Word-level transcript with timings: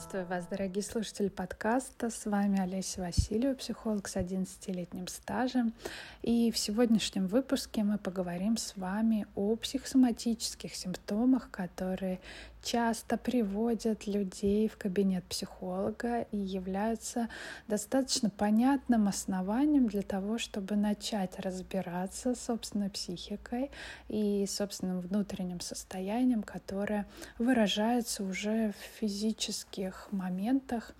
Приветствую 0.00 0.24
вас, 0.24 0.46
дорогие 0.46 0.82
слушатели 0.82 1.28
подкаста. 1.28 2.08
С 2.08 2.24
вами 2.24 2.60
Олеся 2.60 3.02
Васильева, 3.02 3.54
психолог 3.54 4.08
с 4.08 4.16
11-летним 4.16 5.06
стажем. 5.08 5.74
И 6.22 6.50
в 6.50 6.56
сегодняшнем 6.56 7.26
выпуске 7.26 7.84
мы 7.84 7.98
поговорим 7.98 8.56
с 8.56 8.76
вами 8.76 9.26
о 9.34 9.56
психосоматических 9.56 10.74
симптомах, 10.74 11.50
которые 11.50 12.20
часто 12.62 13.16
приводят 13.16 14.06
людей 14.06 14.68
в 14.68 14.76
кабинет 14.76 15.24
психолога 15.24 16.22
и 16.32 16.36
являются 16.36 17.28
достаточно 17.68 18.30
понятным 18.30 19.08
основанием 19.08 19.86
для 19.86 20.02
того, 20.02 20.38
чтобы 20.38 20.76
начать 20.76 21.38
разбираться 21.38 22.34
с 22.34 22.44
собственной 22.44 22.90
психикой 22.90 23.70
и 24.08 24.46
собственным 24.46 25.00
внутренним 25.00 25.60
состоянием, 25.60 26.42
которое 26.42 27.06
выражается 27.38 28.24
уже 28.24 28.72
в 28.72 28.98
физических 29.00 30.08
моментах. 30.10 30.92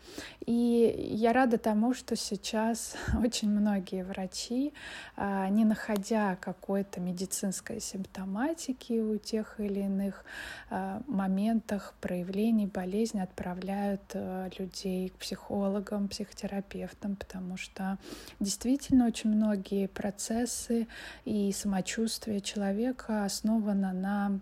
И 0.47 1.13
я 1.13 1.33
рада 1.33 1.59
тому, 1.59 1.95
что 1.95 2.17
сейчас 2.17 2.97
очень 3.23 3.51
многие 3.51 4.05
врачи, 4.05 4.73
а, 5.17 5.49
не 5.49 5.65
находя 5.65 6.37
какой-то 6.37 7.01
медицинской 7.01 7.81
симптоматики 7.81 9.01
у 9.01 9.19
тех 9.19 9.61
или 9.61 9.81
иных 9.81 10.25
а, 10.71 11.03
моментов, 11.07 11.50
моментах 11.51 11.95
проявлений 12.01 12.67
болезни 12.67 13.21
отправляют 13.21 14.03
э, 14.15 14.51
людей 14.59 15.09
к 15.09 15.15
психологам, 15.15 16.09
психотерапевтам, 16.09 17.17
потому 17.17 17.57
что 17.57 17.99
действительно 18.39 19.07
очень 19.07 19.31
многие 19.31 19.89
процессы 19.89 20.87
и 21.25 21.53
самочувствие 21.53 22.41
человека 22.41 23.25
основано 23.25 23.93
на 23.93 24.41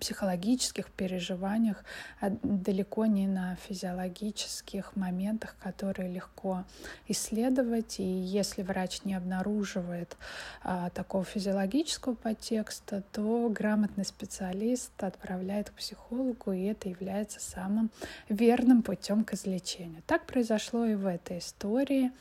психологических 0.00 0.90
переживаниях, 0.90 1.84
а 2.20 2.30
далеко 2.42 3.06
не 3.06 3.26
на 3.26 3.56
физиологических 3.68 4.96
моментах, 4.96 5.56
которые 5.62 6.10
легко 6.12 6.64
исследовать. 7.08 8.00
И 8.00 8.02
если 8.02 8.62
врач 8.62 9.02
не 9.04 9.14
обнаруживает 9.14 10.16
а, 10.62 10.90
такого 10.90 11.24
физиологического 11.24 12.14
подтекста, 12.14 13.02
то 13.12 13.48
грамотный 13.48 14.04
специалист 14.04 14.92
отправляет 15.02 15.70
к 15.70 15.74
психологу, 15.74 16.52
и 16.52 16.64
это 16.64 16.88
является 16.88 17.40
самым 17.40 17.90
верным 18.28 18.82
путем 18.82 19.24
к 19.24 19.34
излечению. 19.34 20.02
Так 20.06 20.26
произошло 20.26 20.86
и 20.86 20.94
в 20.94 21.06
этой 21.06 21.38
истории. 21.38 22.12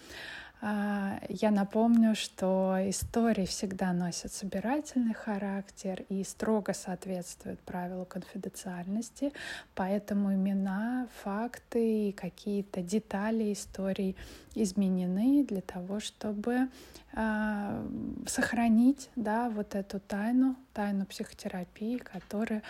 А, 0.63 1.19
я 1.27 1.49
напомню, 1.49 2.13
что 2.13 2.77
истории 2.87 3.47
всегда 3.47 3.93
носят 3.93 4.31
собирательный 4.31 5.15
характер 5.15 6.05
и 6.07 6.23
строго 6.23 6.73
соответствуют 6.73 7.59
правилу 7.61 8.05
конфиденциальности, 8.05 9.33
поэтому 9.73 10.35
имена, 10.35 11.07
факты 11.23 12.09
и 12.09 12.11
какие-то 12.11 12.83
детали 12.83 13.53
историй 13.53 14.15
изменены 14.53 15.43
для 15.43 15.61
того, 15.61 15.99
чтобы 15.99 16.67
э, 17.13 17.87
сохранить 18.27 19.09
да, 19.15 19.49
вот 19.49 19.73
эту 19.73 19.99
тайну, 19.99 20.55
тайну 20.73 21.07
психотерапии, 21.07 21.97
которая 21.97 22.61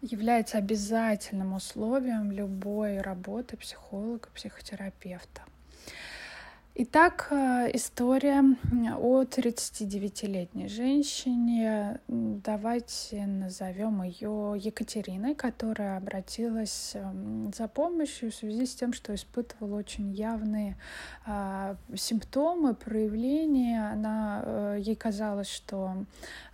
является 0.00 0.56
обязательным 0.56 1.52
условием 1.52 2.32
любой 2.32 3.02
работы 3.02 3.58
психолога, 3.58 4.28
психотерапевта. 4.34 5.42
Итак, 6.76 7.28
э, 7.30 7.70
история 7.72 8.42
о 8.98 9.22
39-летней 9.22 10.66
женщине. 10.66 12.00
Давайте 12.08 13.26
назовем 13.26 14.02
ее 14.02 14.54
Екатериной, 14.58 15.36
которая 15.36 15.96
обратилась 15.96 16.90
эм, 16.94 17.52
за 17.56 17.68
помощью 17.68 18.32
в 18.32 18.34
связи 18.34 18.66
с 18.66 18.74
тем, 18.74 18.92
что 18.92 19.14
испытывала 19.14 19.78
очень 19.78 20.10
явные 20.10 20.76
а, 21.24 21.76
симптомы, 21.94 22.74
проявления. 22.74 23.92
Она, 23.92 24.42
а, 24.44 24.74
ей 24.74 24.96
казалось, 24.96 25.50
что 25.50 26.04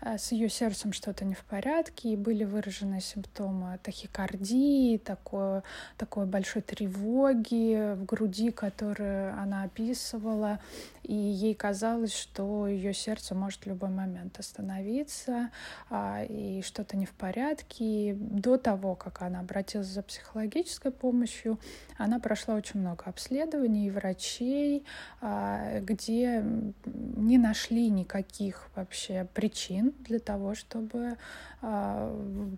а, 0.03 0.19
с 0.19 0.33
ее 0.33 0.51
сердцем 0.51 0.93
что-то 0.93 1.25
не 1.25 1.35
в 1.35 1.45
порядке, 1.45 2.11
и 2.11 2.17
были 2.17 2.45
выражены 2.45 3.01
симптомы 3.01 3.79
тахикардии, 3.83 4.99
такой, 4.99 5.63
такой 5.97 6.27
большой 6.27 6.61
тревоги 6.61 7.95
в 7.95 8.05
груди, 8.05 8.51
которую 8.51 9.33
она 9.41 9.63
описывала 9.63 10.10
описывала, 10.11 10.59
и 11.03 11.15
ей 11.15 11.55
казалось, 11.55 12.15
что 12.15 12.67
ее 12.69 12.93
сердце 12.93 13.35
может 13.35 13.63
в 13.63 13.67
любой 13.67 13.91
момент 13.91 14.39
остановиться, 14.39 15.51
а, 15.89 16.23
и 16.29 16.63
что-то 16.63 16.97
не 16.97 17.07
в 17.07 17.13
порядке. 17.13 17.85
И 17.85 18.13
до 18.15 18.57
того, 18.57 18.95
как 18.95 19.23
она 19.23 19.41
обратилась 19.41 19.87
за 19.87 20.03
психологической 20.03 20.93
помощью, 20.93 21.59
она 21.97 22.19
прошла 22.21 22.55
очень 22.55 22.81
много 22.81 23.05
обследований 23.07 23.87
и 23.87 23.91
врачей, 23.91 24.85
а, 25.21 25.81
где 25.81 26.45
не 26.85 27.39
нашли 27.39 27.91
никаких 27.91 28.69
вообще 28.77 29.27
причин 29.35 29.93
для 30.01 30.19
того, 30.19 30.55
чтобы 30.55 31.17
а, 31.63 32.15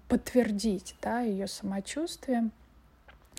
подтвердить 0.09 0.95
да, 1.01 1.21
ее 1.21 1.47
самочувствие 1.47 2.51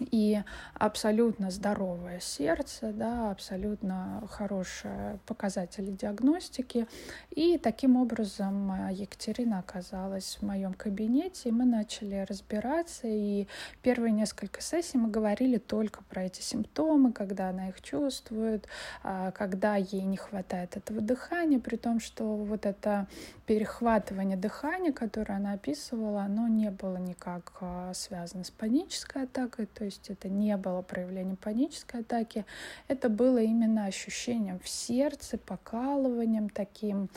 и 0.10 0.42
абсолютно 0.74 1.52
здоровое 1.52 2.20
сердце, 2.20 2.92
да, 2.92 3.32
абсолютно 3.32 4.24
хорошие 4.30 5.20
показатели 5.26 5.92
диагностики. 5.92 6.88
И 7.32 7.58
таким 7.58 7.96
образом 7.96 8.90
Екатерина 8.90 9.60
оказалась 9.60 10.38
в 10.40 10.46
моем 10.46 10.74
кабинете, 10.74 11.50
и 11.50 11.52
мы 11.52 11.66
начали 11.66 12.26
разбираться. 12.28 13.08
И 13.08 13.48
первые 13.82 14.12
несколько 14.12 14.62
сессий 14.62 14.98
мы 14.98 15.10
говорили 15.10 15.58
только 15.58 16.04
про 16.04 16.24
эти 16.24 16.42
симптомы, 16.42 17.12
когда 17.12 17.50
она 17.50 17.70
их 17.70 17.82
чувствует, 17.82 18.68
а, 19.04 19.32
когда 19.32 19.76
ей 19.76 20.04
не 20.04 20.18
хватает 20.18 20.78
этого 20.78 21.02
дыхания, 21.02 21.60
при 21.60 21.76
том, 21.76 22.00
что 22.00 22.36
вот 22.36 22.66
это 22.66 23.08
перехватывание 23.46 24.38
дыхания, 24.38 24.92
которое 24.92 25.36
она 25.36 25.54
описывала, 25.54 26.22
оно 26.24 26.48
не 26.48 26.72
было 26.72 26.98
никак 26.98 27.54
а, 27.62 27.94
связано 27.94 28.44
с 28.44 28.52
панической 28.52 29.24
атакой, 29.24 29.66
то 29.66 29.86
есть 29.86 29.93
это 30.10 30.30
не 30.30 30.56
было 30.58 30.82
проявлением 30.82 31.36
панической 31.36 32.02
атаки, 32.02 32.46
это 32.88 33.10
было 33.10 33.38
именно 33.40 33.86
ощущением 33.86 34.60
в 34.60 34.70
сердце, 34.70 35.38
покалыванием 35.38 36.50
таким, 36.50 37.10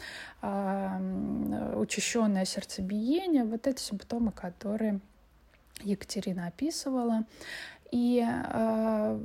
э, 0.42 1.75
учащенное 1.76 2.44
сердцебиение, 2.44 3.44
вот 3.44 3.66
эти 3.66 3.81
симптомы, 3.81 4.32
которые 4.32 5.00
Екатерина 5.82 6.47
описывала. 6.47 7.25
И 7.92 8.24
э, 8.26 9.19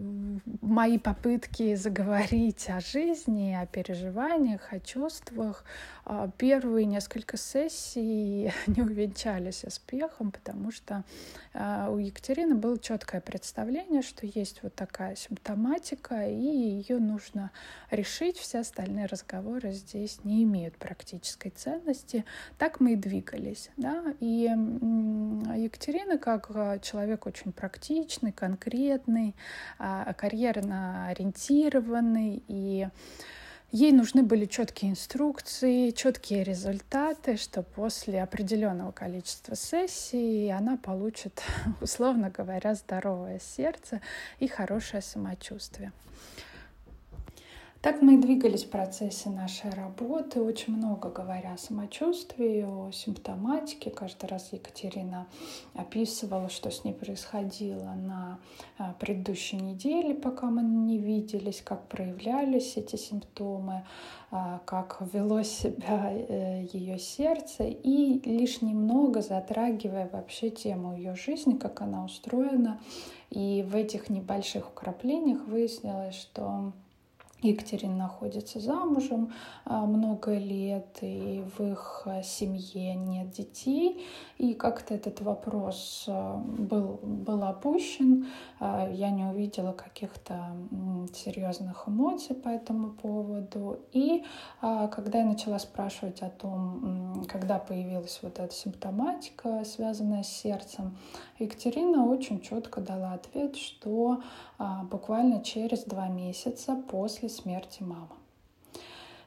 мои 0.61 0.97
попытки 0.97 1.75
заговорить 1.75 2.69
о 2.69 2.79
жизни, 2.79 3.57
о 3.59 3.65
переживаниях, 3.65 4.71
о 4.71 4.79
чувствах, 4.79 5.63
э, 6.05 6.29
первые 6.37 6.85
несколько 6.85 7.37
сессий 7.37 8.51
не 8.67 8.81
увенчались 8.81 9.63
успехом, 9.63 10.31
потому 10.31 10.71
что 10.71 11.03
э, 11.53 11.87
у 11.89 11.97
Екатерины 11.97 12.55
было 12.55 12.77
четкое 12.77 13.21
представление, 13.21 14.01
что 14.01 14.25
есть 14.25 14.61
вот 14.63 14.75
такая 14.75 15.15
симптоматика, 15.15 16.27
и 16.27 16.33
ее 16.33 16.99
нужно 16.99 17.51
решить. 17.89 18.37
Все 18.37 18.59
остальные 18.59 19.07
разговоры 19.07 19.71
здесь 19.71 20.19
не 20.23 20.43
имеют 20.43 20.77
практической 20.77 21.49
ценности. 21.49 22.25
Так 22.57 22.79
мы 22.79 22.93
и 22.93 22.95
двигались. 22.95 23.69
Да? 23.77 24.13
И 24.19 24.47
э, 24.47 25.57
Екатерина, 25.57 26.17
как 26.17 26.51
э, 26.53 26.79
человек 26.81 27.25
очень 27.25 27.51
практичный, 27.51 28.31
конкретный, 28.51 29.35
а, 29.79 30.13
карьерно 30.13 31.07
ориентированный 31.07 32.43
и 32.47 32.87
Ей 33.73 33.93
нужны 33.93 34.21
были 34.21 34.47
четкие 34.47 34.91
инструкции, 34.91 35.91
четкие 35.91 36.43
результаты, 36.43 37.37
что 37.37 37.63
после 37.63 38.21
определенного 38.21 38.91
количества 38.91 39.55
сессий 39.55 40.51
она 40.51 40.75
получит, 40.75 41.41
условно 41.81 42.29
говоря, 42.29 42.75
здоровое 42.75 43.39
сердце 43.39 44.01
и 44.39 44.49
хорошее 44.49 45.01
самочувствие. 45.01 45.93
Так 47.81 48.03
мы 48.03 48.13
и 48.13 48.17
двигались 48.17 48.65
в 48.65 48.69
процессе 48.69 49.31
нашей 49.31 49.71
работы, 49.71 50.39
очень 50.39 50.77
много 50.77 51.09
говоря 51.09 51.53
о 51.53 51.57
самочувствии, 51.57 52.61
о 52.61 52.91
симптоматике. 52.91 53.89
Каждый 53.89 54.27
раз 54.27 54.49
Екатерина 54.51 55.25
описывала, 55.73 56.47
что 56.49 56.69
с 56.69 56.83
ней 56.83 56.93
происходило 56.93 57.95
на 57.95 58.39
а, 58.77 58.93
предыдущей 58.99 59.55
неделе, 59.55 60.13
пока 60.13 60.51
мы 60.51 60.61
не 60.61 60.99
виделись, 60.99 61.63
как 61.63 61.87
проявлялись 61.87 62.77
эти 62.77 62.97
симптомы, 62.97 63.83
а, 64.29 64.61
как 64.65 65.01
вело 65.11 65.41
себя 65.41 66.11
э, 66.13 66.67
ее 66.73 66.99
сердце, 66.99 67.63
и 67.63 68.21
лишь 68.29 68.61
немного 68.61 69.21
затрагивая 69.21 70.07
вообще 70.07 70.51
тему 70.51 70.95
ее 70.95 71.15
жизни, 71.15 71.55
как 71.55 71.81
она 71.81 72.05
устроена. 72.05 72.79
И 73.31 73.65
в 73.67 73.75
этих 73.75 74.11
небольших 74.11 74.67
вкраплениях 74.67 75.47
выяснилось, 75.47 76.13
что 76.13 76.73
Екатерина 77.41 77.95
находится 77.95 78.59
замужем 78.59 79.33
а, 79.65 79.85
много 79.85 80.37
лет, 80.37 80.99
и 81.01 81.43
в 81.57 81.63
их 81.71 82.03
а, 82.05 82.21
семье 82.21 82.93
нет 82.93 83.31
детей. 83.31 84.05
И 84.37 84.53
как-то 84.53 84.93
этот 84.93 85.21
вопрос 85.21 86.05
а, 86.07 86.37
был, 86.37 86.99
был 87.01 87.43
опущен. 87.43 88.27
Я 88.59 89.09
не 89.09 89.23
увидела 89.25 89.71
каких-то 89.71 90.51
серьезных 91.13 91.87
эмоций 91.87 92.35
по 92.35 92.49
этому 92.49 92.91
поводу. 92.91 93.79
И 93.91 94.23
когда 94.61 95.19
я 95.19 95.25
начала 95.25 95.57
спрашивать 95.57 96.21
о 96.21 96.29
том, 96.29 97.25
когда 97.27 97.57
появилась 97.57 98.19
вот 98.21 98.37
эта 98.37 98.53
симптоматика, 98.53 99.63
связанная 99.65 100.21
с 100.21 100.29
сердцем, 100.29 100.95
Екатерина 101.39 102.05
очень 102.05 102.39
четко 102.41 102.81
дала 102.81 103.13
ответ, 103.13 103.55
что 103.55 104.21
буквально 104.91 105.43
через 105.43 105.83
два 105.85 106.07
месяца 106.07 106.75
после 106.75 107.29
смерти 107.35 107.83
мамы. 107.83 108.09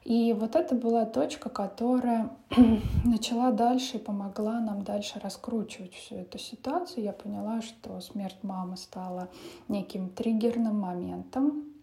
И 0.04 0.34
вот 0.34 0.54
это 0.54 0.74
была 0.74 1.06
точка, 1.06 1.48
которая 1.48 2.30
начала 3.04 3.52
дальше 3.52 3.96
и 3.96 4.00
помогла 4.00 4.60
нам 4.60 4.84
дальше 4.84 5.18
раскручивать 5.18 5.94
всю 5.94 6.16
эту 6.16 6.38
ситуацию. 6.38 7.04
Я 7.04 7.12
поняла, 7.12 7.62
что 7.62 8.00
смерть 8.00 8.42
мамы 8.42 8.76
стала 8.76 9.28
неким 9.68 10.10
триггерным 10.10 10.78
моментом, 10.78 11.73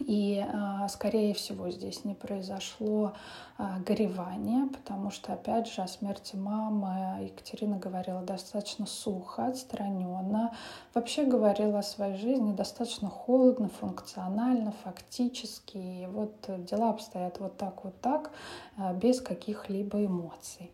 и, 0.00 0.44
а, 0.52 0.88
скорее 0.88 1.34
всего, 1.34 1.70
здесь 1.70 2.04
не 2.04 2.14
произошло 2.14 3.14
а, 3.56 3.78
горевание, 3.80 4.66
потому 4.66 5.10
что, 5.10 5.32
опять 5.32 5.68
же, 5.68 5.82
о 5.82 5.88
смерти 5.88 6.36
мамы 6.36 7.24
Екатерина 7.24 7.78
говорила 7.78 8.22
достаточно 8.22 8.86
сухо, 8.86 9.46
отстраненно. 9.46 10.54
Вообще 10.94 11.24
говорила 11.24 11.80
о 11.80 11.82
своей 11.82 12.16
жизни 12.16 12.52
достаточно 12.52 13.08
холодно, 13.08 13.68
функционально, 13.68 14.72
фактически. 14.84 15.76
И 15.76 16.06
вот 16.06 16.34
дела 16.64 16.90
обстоят 16.90 17.40
вот 17.40 17.56
так, 17.56 17.84
вот 17.84 18.00
так, 18.00 18.30
а, 18.76 18.92
без 18.92 19.20
каких-либо 19.20 20.04
эмоций. 20.04 20.70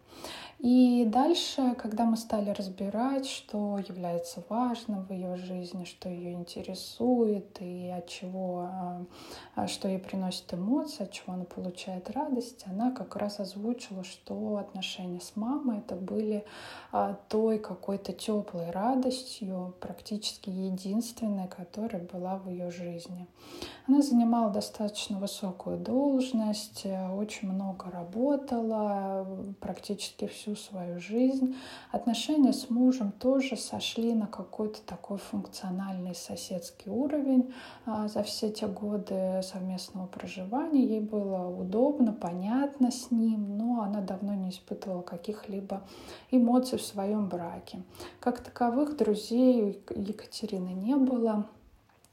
И 0.64 1.04
дальше, 1.04 1.74
когда 1.74 2.06
мы 2.06 2.16
стали 2.16 2.48
разбирать, 2.48 3.26
что 3.26 3.76
является 3.86 4.42
важным 4.48 5.04
в 5.04 5.12
ее 5.12 5.36
жизни, 5.36 5.84
что 5.84 6.08
ее 6.08 6.32
интересует 6.32 7.60
и 7.60 7.90
от 7.90 8.06
чего, 8.06 8.60
а, 8.60 9.04
а, 9.56 9.66
что 9.66 9.88
ей 9.88 9.98
приносит 9.98 10.54
эмоции, 10.54 11.02
от 11.02 11.12
чего 11.12 11.34
она 11.34 11.44
получает 11.44 12.10
радость, 12.12 12.64
она 12.64 12.92
как 12.92 13.14
раз 13.16 13.40
озвучила, 13.40 14.04
что 14.04 14.56
отношения 14.56 15.20
с 15.20 15.36
мамой 15.36 15.80
это 15.80 15.96
были 15.96 16.46
а, 16.92 17.18
той 17.28 17.58
какой-то 17.58 18.14
теплой 18.14 18.70
радостью, 18.70 19.74
практически 19.80 20.48
единственной, 20.48 21.46
которая 21.46 22.00
была 22.00 22.38
в 22.38 22.48
ее 22.48 22.70
жизни. 22.70 23.28
Она 23.86 24.00
занимала 24.00 24.50
достаточно 24.50 25.18
высокую 25.18 25.76
должность, 25.76 26.86
очень 26.86 27.52
много 27.52 27.90
работала, 27.90 29.26
практически 29.60 30.26
всю 30.26 30.53
свою 30.56 31.00
жизнь. 31.00 31.56
Отношения 31.90 32.52
с 32.52 32.70
мужем 32.70 33.12
тоже 33.12 33.56
сошли 33.56 34.14
на 34.14 34.26
какой-то 34.26 34.80
такой 34.82 35.18
функциональный 35.18 36.14
соседский 36.14 36.90
уровень 36.90 37.52
а, 37.86 38.08
за 38.08 38.22
все 38.22 38.50
те 38.50 38.66
годы 38.66 39.40
совместного 39.42 40.06
проживания. 40.06 40.84
Ей 40.84 41.00
было 41.00 41.48
удобно, 41.48 42.12
понятно 42.12 42.90
с 42.90 43.10
ним, 43.10 43.56
но 43.56 43.82
она 43.82 44.00
давно 44.00 44.34
не 44.34 44.50
испытывала 44.50 45.02
каких-либо 45.02 45.82
эмоций 46.30 46.78
в 46.78 46.82
своем 46.82 47.28
браке. 47.28 47.82
Как 48.20 48.40
таковых 48.40 48.96
друзей 48.96 49.82
Екатерины 49.94 50.70
не 50.70 50.96
было. 50.96 51.46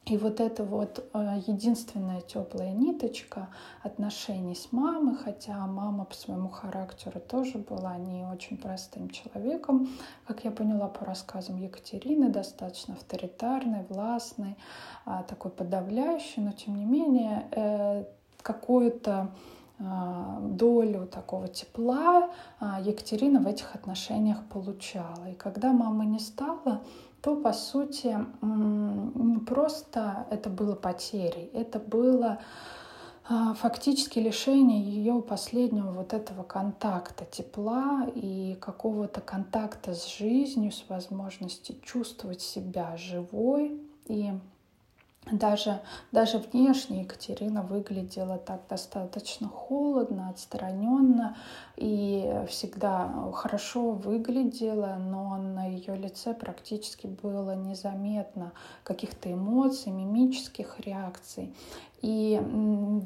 И 0.05 0.17
вот 0.17 0.39
эта 0.39 0.63
вот 0.63 1.07
э, 1.13 1.41
единственная 1.45 2.21
теплая 2.21 2.71
ниточка 2.71 3.49
отношений 3.83 4.55
с 4.55 4.71
мамой, 4.71 5.15
хотя 5.15 5.67
мама 5.67 6.05
по 6.05 6.15
своему 6.15 6.49
характеру 6.49 7.19
тоже 7.19 7.59
была 7.59 7.97
не 7.97 8.25
очень 8.25 8.57
простым 8.57 9.11
человеком, 9.11 9.89
как 10.25 10.43
я 10.43 10.49
поняла 10.49 10.87
по 10.87 11.05
рассказам 11.05 11.57
Екатерины, 11.57 12.29
достаточно 12.29 12.95
авторитарной, 12.95 13.85
властной, 13.89 14.57
а, 15.05 15.21
такой 15.21 15.51
подавляющей, 15.51 16.41
но 16.41 16.51
тем 16.51 16.77
не 16.77 16.85
менее 16.85 17.47
э, 17.51 18.05
какую-то 18.41 19.31
а, 19.83 20.39
долю 20.41 21.07
такого 21.07 21.47
тепла 21.47 22.29
а, 22.59 22.81
Екатерина 22.81 23.39
в 23.39 23.47
этих 23.47 23.73
отношениях 23.75 24.43
получала. 24.45 25.29
И 25.29 25.35
когда 25.35 25.71
мамы 25.71 26.05
не 26.05 26.19
стало, 26.19 26.81
то, 27.21 27.35
по 27.35 27.53
сути, 27.53 28.17
не 28.41 29.39
просто 29.39 30.25
это 30.31 30.49
было 30.49 30.75
потерей, 30.75 31.49
это 31.53 31.79
было 31.79 32.39
а, 33.29 33.53
фактически 33.53 34.19
лишение 34.19 34.81
ее 34.81 35.21
последнего 35.21 35.91
вот 35.91 36.13
этого 36.13 36.43
контакта, 36.43 37.25
тепла 37.25 38.07
и 38.15 38.57
какого-то 38.59 39.21
контакта 39.21 39.93
с 39.93 40.07
жизнью, 40.07 40.71
с 40.71 40.83
возможностью 40.89 41.75
чувствовать 41.81 42.41
себя 42.41 42.97
живой. 42.97 43.79
И 44.07 44.31
даже, 45.29 45.81
даже 46.11 46.39
внешне 46.39 47.01
Екатерина 47.01 47.61
выглядела 47.61 48.39
так 48.39 48.61
достаточно 48.67 49.47
холодно, 49.47 50.29
отстраненно 50.29 51.37
и 51.77 52.43
всегда 52.49 53.31
хорошо 53.31 53.91
выглядела, 53.91 54.95
но 54.99 55.37
на 55.37 55.65
ее 55.67 55.95
лице 55.95 56.33
практически 56.33 57.05
было 57.05 57.55
незаметно 57.55 58.51
каких-то 58.83 59.31
эмоций, 59.31 59.91
мимических 59.91 60.79
реакций. 60.79 61.53
И 62.01 62.41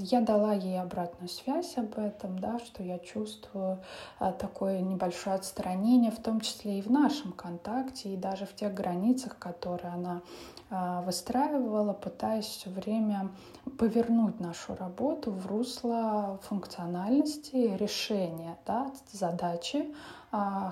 я 0.01 0.21
дала 0.21 0.53
ей 0.53 0.79
обратную 0.79 1.27
связь 1.27 1.77
об 1.77 1.97
этом, 1.97 2.39
да, 2.39 2.59
что 2.59 2.81
я 2.81 2.97
чувствую 2.97 3.81
а, 4.19 4.31
такое 4.31 4.79
небольшое 4.79 5.35
отстранение, 5.35 6.11
в 6.11 6.21
том 6.21 6.39
числе 6.39 6.79
и 6.79 6.81
в 6.81 6.89
нашем 6.89 7.33
контакте, 7.33 8.13
и 8.13 8.17
даже 8.17 8.45
в 8.45 8.55
тех 8.55 8.73
границах, 8.73 9.37
которые 9.37 9.93
она 9.93 10.21
а, 10.69 11.01
выстраивала, 11.01 11.93
пытаясь 11.93 12.45
все 12.45 12.69
время 12.69 13.29
повернуть 13.77 14.39
нашу 14.39 14.75
работу 14.75 15.31
в 15.31 15.45
русло 15.45 16.39
функциональности, 16.43 17.75
решения 17.77 18.57
да, 18.65 18.91
задачи, 19.11 19.93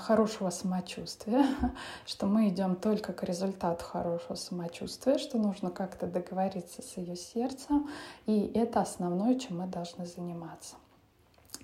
хорошего 0.01 0.49
самочувствия, 0.49 1.45
что 2.05 2.25
мы 2.25 2.49
идем 2.49 2.75
только 2.75 3.13
к 3.13 3.23
результату 3.23 3.83
хорошего 3.83 4.35
самочувствия, 4.35 5.17
что 5.17 5.37
нужно 5.37 5.69
как-то 5.69 6.07
договориться 6.07 6.81
с 6.81 6.97
ее 6.97 7.15
сердцем, 7.15 7.89
и 8.25 8.51
это 8.55 8.81
основное, 8.81 9.39
чем 9.39 9.59
мы 9.59 9.67
должны 9.67 10.05
заниматься. 10.05 10.75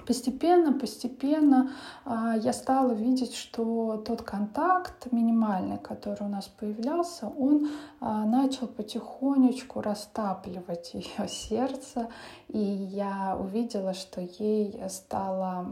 Постепенно, 0.05 0.73
постепенно 0.73 1.71
а, 2.05 2.35
я 2.37 2.53
стала 2.53 2.93
видеть, 2.93 3.35
что 3.35 3.97
тот 4.05 4.21
контакт 4.21 5.11
минимальный, 5.11 5.77
который 5.77 6.23
у 6.25 6.29
нас 6.29 6.47
появлялся, 6.47 7.27
он 7.27 7.69
а, 7.99 8.25
начал 8.25 8.67
потихонечку 8.67 9.81
растапливать 9.81 10.91
ее 10.93 11.27
сердце, 11.27 12.09
и 12.47 12.57
я 12.57 13.37
увидела, 13.39 13.93
что 13.93 14.21
ей 14.21 14.81
стало 14.89 15.65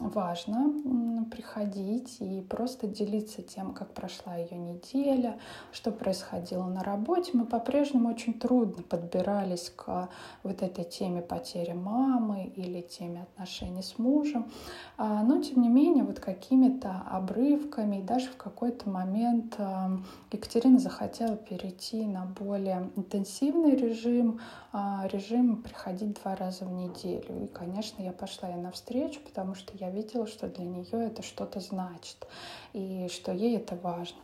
важно 0.00 1.24
приходить 1.30 2.16
и 2.20 2.40
просто 2.40 2.86
делиться 2.86 3.42
тем, 3.42 3.72
как 3.72 3.92
прошла 3.92 4.34
ее 4.36 4.56
неделя, 4.56 5.38
что 5.72 5.92
происходило 5.92 6.64
на 6.64 6.82
работе. 6.82 7.30
Мы 7.34 7.44
по-прежнему 7.44 8.08
очень 8.08 8.34
трудно 8.34 8.82
подбирались 8.82 9.70
к 9.76 10.08
вот 10.42 10.62
этой 10.62 10.84
теме 10.84 11.22
потери 11.22 11.72
мамы 11.72 12.52
или 12.56 12.80
теме 12.80 13.22
отношений 13.22 13.73
с 13.82 13.98
мужем. 13.98 14.50
А, 14.96 15.22
но, 15.22 15.42
тем 15.42 15.62
не 15.62 15.68
менее, 15.68 16.04
вот 16.04 16.20
какими-то 16.20 17.02
обрывками, 17.10 17.96
и 17.96 18.02
даже 18.02 18.30
в 18.30 18.36
какой-то 18.36 18.88
момент 18.88 19.54
а, 19.58 19.98
Екатерина 20.30 20.78
захотела 20.78 21.36
перейти 21.36 22.06
на 22.06 22.26
более 22.26 22.90
интенсивный 22.96 23.74
режим, 23.74 24.40
а, 24.72 25.06
режим 25.12 25.62
приходить 25.62 26.20
два 26.22 26.36
раза 26.36 26.64
в 26.64 26.72
неделю. 26.72 27.44
И, 27.44 27.46
конечно, 27.48 28.02
я 28.02 28.12
пошла 28.12 28.48
ей 28.48 28.60
навстречу, 28.60 29.20
потому 29.24 29.54
что 29.54 29.72
я 29.78 29.90
видела, 29.90 30.26
что 30.26 30.48
для 30.48 30.64
нее 30.64 31.06
это 31.06 31.22
что-то 31.22 31.60
значит, 31.60 32.26
и 32.72 33.08
что 33.12 33.32
ей 33.32 33.56
это 33.56 33.76
важно. 33.76 34.18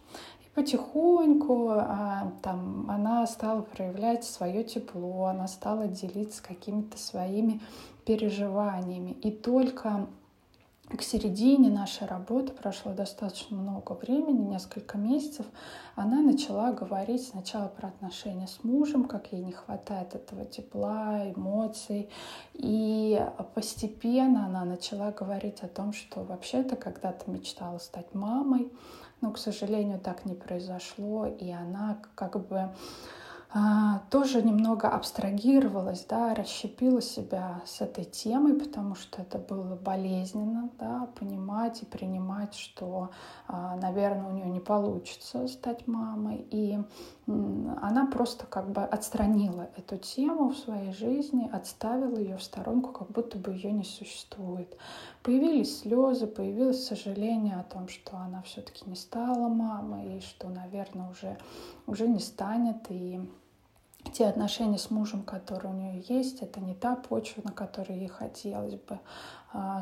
Потихоньку 0.60 1.70
а, 1.70 2.32
там, 2.42 2.90
она 2.90 3.26
стала 3.26 3.62
проявлять 3.62 4.24
свое 4.24 4.62
тепло, 4.62 5.24
она 5.24 5.48
стала 5.48 5.88
делиться 5.88 6.42
какими-то 6.42 6.98
своими 6.98 7.60
переживаниями. 8.04 9.12
И 9.22 9.30
только 9.30 10.06
к 10.94 11.02
середине 11.02 11.70
нашей 11.70 12.06
работы 12.06 12.52
прошло 12.52 12.92
достаточно 12.92 13.56
много 13.56 13.92
времени, 13.92 14.50
несколько 14.50 14.98
месяцев, 14.98 15.46
она 15.94 16.20
начала 16.20 16.72
говорить 16.72 17.26
сначала 17.26 17.68
про 17.68 17.88
отношения 17.88 18.46
с 18.46 18.62
мужем, 18.62 19.04
как 19.04 19.32
ей 19.32 19.42
не 19.42 19.52
хватает 19.52 20.14
этого 20.14 20.44
тепла, 20.44 21.30
эмоций. 21.30 22.10
И 22.54 23.18
постепенно 23.54 24.44
она 24.44 24.64
начала 24.64 25.10
говорить 25.10 25.62
о 25.62 25.68
том, 25.68 25.94
что 25.94 26.22
вообще-то 26.22 26.76
когда-то 26.76 27.30
мечтала 27.30 27.78
стать 27.78 28.12
мамой, 28.12 28.70
но, 29.20 29.30
к 29.30 29.38
сожалению, 29.38 29.98
так 29.98 30.24
не 30.24 30.34
произошло, 30.34 31.26
и 31.26 31.50
она 31.50 31.98
как 32.14 32.46
бы 32.46 32.70
тоже 34.10 34.42
немного 34.42 34.88
абстрагировалась, 34.88 36.06
да, 36.08 36.34
расщепила 36.36 37.02
себя 37.02 37.60
с 37.66 37.80
этой 37.80 38.04
темой, 38.04 38.54
потому 38.54 38.94
что 38.94 39.22
это 39.22 39.38
было 39.38 39.74
болезненно, 39.74 40.70
да, 40.78 41.08
понимать 41.18 41.82
и 41.82 41.86
принимать, 41.86 42.54
что, 42.54 43.10
а, 43.48 43.74
наверное, 43.76 44.28
у 44.28 44.30
нее 44.30 44.48
не 44.48 44.60
получится 44.60 45.48
стать 45.48 45.88
мамой. 45.88 46.46
И 46.52 46.78
она 47.26 48.06
просто 48.06 48.46
как 48.46 48.70
бы 48.70 48.82
отстранила 48.82 49.68
эту 49.76 49.96
тему 49.96 50.50
в 50.50 50.56
своей 50.56 50.92
жизни, 50.92 51.50
отставила 51.52 52.18
ее 52.18 52.36
в 52.36 52.42
сторонку, 52.42 52.92
как 52.92 53.10
будто 53.10 53.36
бы 53.36 53.52
ее 53.52 53.72
не 53.72 53.84
существует. 53.84 54.76
Появились 55.22 55.80
слезы, 55.80 56.26
появилось 56.26 56.86
сожаление 56.86 57.56
о 57.56 57.64
том, 57.64 57.88
что 57.88 58.16
она 58.16 58.42
все-таки 58.42 58.88
не 58.88 58.96
стала 58.96 59.48
мамой, 59.48 60.18
и 60.18 60.20
что, 60.20 60.48
наверное, 60.48 61.10
уже, 61.10 61.36
уже 61.86 62.08
не 62.08 62.20
станет. 62.20 62.90
И 62.90 63.20
те 64.12 64.26
отношения 64.26 64.78
с 64.78 64.90
мужем, 64.90 65.22
которые 65.22 65.72
у 65.72 65.76
нее 65.76 66.04
есть, 66.08 66.42
это 66.42 66.60
не 66.60 66.74
та 66.74 66.96
почва, 66.96 67.42
на 67.44 67.52
которой 67.52 67.98
ей 67.98 68.08
хотелось 68.08 68.74
бы 68.74 68.98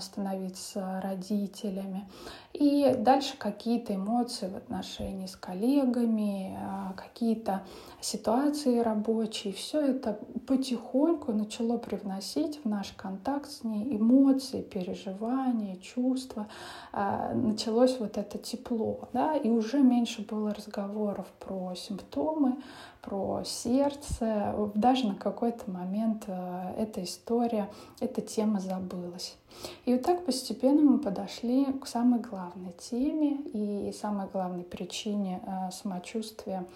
становиться 0.00 1.00
родителями. 1.02 2.08
И 2.54 2.96
дальше 2.98 3.36
какие-то 3.38 3.94
эмоции 3.94 4.48
в 4.48 4.56
отношении 4.56 5.26
с 5.26 5.36
коллегами, 5.36 6.56
а, 6.58 6.94
какие-то 6.96 7.62
ситуации 8.00 8.80
рабочие. 8.80 9.52
Все 9.52 9.80
это 9.80 10.18
потихоньку 10.46 11.32
начало 11.32 11.76
привносить 11.76 12.60
в 12.64 12.68
наш 12.68 12.92
контакт 12.92 13.50
с 13.50 13.62
ней 13.62 13.96
эмоции, 13.96 14.62
переживания, 14.62 15.76
чувства. 15.76 16.48
А, 16.92 17.34
началось 17.34 17.98
вот 18.00 18.16
это 18.16 18.38
тепло, 18.38 19.08
да, 19.12 19.36
и 19.36 19.50
уже 19.50 19.80
меньше 19.80 20.22
было 20.22 20.54
разговоров 20.54 21.26
про 21.38 21.74
симптомы, 21.74 22.56
про 23.02 23.42
сердце. 23.44 24.54
Даже 24.74 25.06
на 25.06 25.14
какой-то 25.14 25.70
момент 25.70 26.24
эта 26.76 27.04
история, 27.04 27.68
эта 28.00 28.20
тема 28.20 28.58
забылась. 28.60 29.36
И 29.84 29.92
вот 29.92 30.02
так 30.02 30.24
постепенно 30.24 30.82
мы 30.82 30.98
подошли 30.98 31.64
к 31.72 31.86
самой 31.86 32.20
главной 32.20 32.72
теме 32.72 33.38
и 33.52 33.92
самой 33.92 34.28
главной 34.28 34.64
причине 34.64 35.40
э, 35.44 35.70
самочувствия 35.72 36.66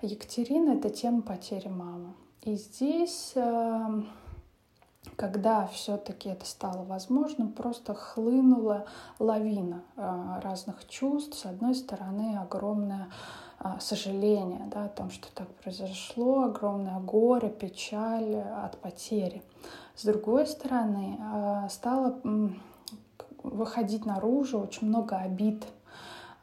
Екатерины— 0.00 0.70
это 0.78 0.90
тема 0.90 1.22
потери 1.22 1.68
мамы. 1.68 2.14
И 2.42 2.56
здесь 2.56 3.32
э, 3.34 4.02
когда 5.16 5.66
все-таки 5.68 6.28
это 6.28 6.46
стало 6.46 6.84
возможным, 6.84 7.52
просто 7.52 7.94
хлынула 7.94 8.86
лавина 9.18 9.82
э, 9.96 10.40
разных 10.42 10.88
чувств. 10.88 11.38
С 11.38 11.46
одной 11.46 11.74
стороны, 11.74 12.38
огромное 12.38 13.08
сожаление 13.78 14.66
да, 14.72 14.86
о 14.86 14.88
том, 14.88 15.08
что 15.10 15.28
так 15.32 15.46
произошло, 15.62 16.46
огромное 16.46 16.98
горе, 16.98 17.48
печаль 17.48 18.34
от 18.34 18.76
потери. 18.78 19.40
С 19.94 20.04
другой 20.04 20.46
стороны, 20.46 21.18
а, 21.20 21.68
стало 21.68 22.20
выходить 23.42 24.06
наружу 24.06 24.60
очень 24.60 24.88
много 24.88 25.16
обид. 25.16 25.66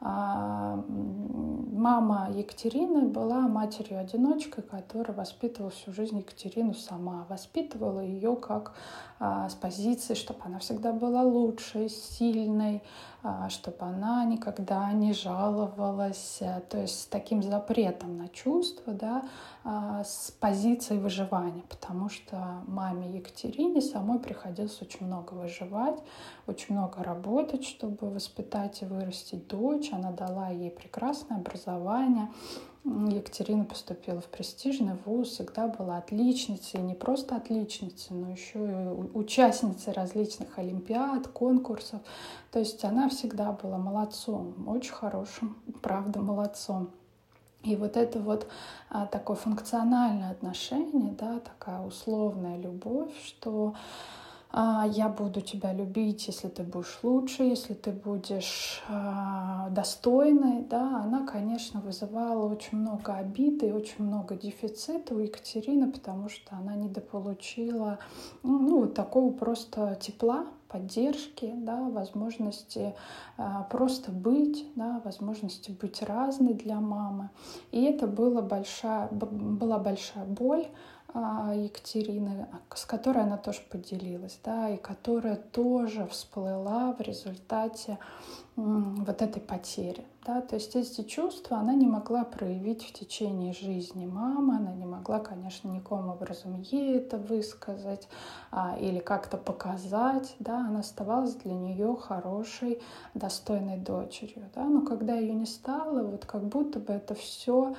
А, 0.00 0.82
мама 0.88 2.28
Екатерины 2.32 3.08
была 3.08 3.40
матерью-одиночкой, 3.48 4.64
которая 4.64 5.16
воспитывала 5.16 5.70
всю 5.70 5.92
жизнь 5.92 6.18
Екатерину 6.18 6.74
сама. 6.74 7.26
Воспитывала 7.28 8.00
ее 8.00 8.36
как 8.36 8.74
с 9.20 9.54
позиции, 9.54 10.14
чтобы 10.14 10.40
она 10.44 10.60
всегда 10.60 10.92
была 10.92 11.22
лучшей, 11.22 11.90
сильной, 11.90 12.82
а, 13.22 13.50
чтобы 13.50 13.76
она 13.80 14.24
никогда 14.24 14.90
не 14.92 15.12
жаловалась, 15.12 16.38
э, 16.40 16.62
то 16.70 16.78
есть 16.78 17.02
с 17.02 17.06
таким 17.06 17.42
запретом 17.42 18.16
на 18.16 18.28
чувства, 18.28 18.94
да, 18.94 19.28
а, 19.62 20.04
с 20.04 20.30
позиции 20.40 20.96
выживания, 20.96 21.62
потому 21.68 22.08
что 22.08 22.62
маме 22.66 23.10
Екатерине 23.10 23.82
самой 23.82 24.20
приходилось 24.20 24.80
очень 24.80 25.06
много 25.06 25.34
выживать, 25.34 25.98
очень 26.46 26.74
много 26.74 27.02
работать, 27.02 27.64
чтобы 27.66 28.08
воспитать 28.08 28.80
и 28.80 28.86
вырастить 28.86 29.46
дочь. 29.48 29.92
Она 29.92 30.12
дала 30.12 30.48
ей 30.48 30.70
прекрасное 30.70 31.36
образование, 31.36 32.30
Екатерина 32.84 33.64
поступила 33.64 34.20
в 34.20 34.26
престижный 34.26 34.94
вуз, 35.04 35.28
всегда 35.28 35.68
была 35.68 35.98
отличницей, 35.98 36.80
не 36.80 36.94
просто 36.94 37.36
отличницей, 37.36 38.16
но 38.16 38.30
еще 38.30 38.58
и 38.58 39.16
участницей 39.16 39.92
различных 39.92 40.58
олимпиад, 40.58 41.28
конкурсов. 41.28 42.00
То 42.50 42.58
есть 42.58 42.82
она 42.84 43.10
всегда 43.10 43.52
была 43.52 43.76
молодцом, 43.76 44.54
очень 44.66 44.92
хорошим, 44.92 45.58
правда, 45.82 46.20
молодцом. 46.20 46.90
И 47.62 47.76
вот 47.76 47.98
это 47.98 48.18
вот 48.18 48.48
а, 48.88 49.06
такое 49.06 49.36
функциональное 49.36 50.30
отношение, 50.30 51.12
да, 51.12 51.40
такая 51.40 51.82
условная 51.82 52.56
любовь, 52.56 53.12
что 53.26 53.74
я 54.52 55.08
буду 55.08 55.40
тебя 55.40 55.72
любить, 55.72 56.26
если 56.26 56.48
ты 56.48 56.62
будешь 56.64 56.98
лучше, 57.02 57.44
если 57.44 57.74
ты 57.74 57.92
будешь 57.92 58.82
а, 58.88 59.68
достойной, 59.70 60.64
да, 60.64 61.02
она, 61.02 61.24
конечно, 61.24 61.80
вызывала 61.80 62.52
очень 62.52 62.78
много 62.78 63.14
обиды 63.14 63.68
и 63.68 63.72
очень 63.72 64.04
много 64.04 64.34
дефицита 64.34 65.14
у 65.14 65.20
Екатерины, 65.20 65.92
потому 65.92 66.28
что 66.28 66.56
она 66.56 66.74
недополучила 66.74 67.98
ну, 68.42 68.80
вот 68.80 68.94
такого 68.94 69.32
просто 69.32 69.96
тепла, 70.00 70.46
поддержки, 70.70 71.52
да, 71.56 71.88
возможности 71.88 72.94
а, 73.36 73.64
просто 73.64 74.12
быть, 74.12 74.66
да, 74.76 75.00
возможности 75.04 75.70
быть 75.72 76.02
разной 76.02 76.54
для 76.54 76.80
мамы. 76.80 77.30
И 77.72 77.82
это 77.82 78.06
была 78.06 78.40
большая, 78.40 79.08
была 79.10 79.78
большая 79.78 80.24
боль, 80.24 80.66
а, 80.66 80.99
Екатерины, 81.14 82.46
с 82.74 82.84
которой 82.84 83.24
она 83.24 83.36
тоже 83.36 83.60
поделилась, 83.68 84.38
да, 84.44 84.70
и 84.70 84.76
которая 84.76 85.36
тоже 85.36 86.06
всплыла 86.06 86.92
в 86.92 87.00
результате 87.00 87.98
вот 88.56 89.22
этой 89.22 89.40
потери. 89.40 90.04
Да? 90.26 90.40
То 90.42 90.56
есть 90.56 90.76
эти 90.76 91.02
чувства 91.02 91.58
она 91.58 91.74
не 91.74 91.86
могла 91.86 92.24
проявить 92.24 92.84
в 92.84 92.92
течение 92.92 93.52
жизни 93.52 94.06
мамы, 94.06 94.56
она 94.56 94.72
не 94.72 94.84
могла, 94.84 95.18
конечно, 95.18 95.68
никаким 95.68 96.08
образом 96.08 96.60
ей 96.60 96.98
это 96.98 97.16
высказать 97.16 98.08
а, 98.50 98.76
или 98.78 98.98
как-то 98.98 99.36
показать. 99.36 100.34
Да? 100.38 100.58
Она 100.58 100.80
оставалась 100.80 101.34
для 101.34 101.54
нее 101.54 101.96
хорошей, 101.96 102.82
достойной 103.14 103.78
дочерью. 103.78 104.50
Да? 104.54 104.64
Но 104.64 104.82
когда 104.82 105.14
ее 105.14 105.34
не 105.34 105.46
стало, 105.46 106.02
вот 106.02 106.26
как 106.26 106.44
будто 106.44 106.78
бы 106.78 106.92
это 106.92 107.14
все 107.14 107.74